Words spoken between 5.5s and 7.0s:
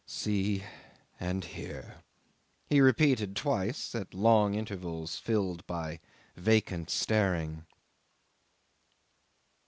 by vacant